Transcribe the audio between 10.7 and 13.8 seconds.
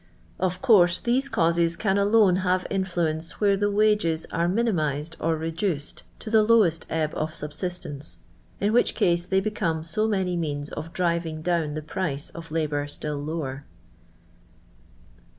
of driving down the price of labour still lower.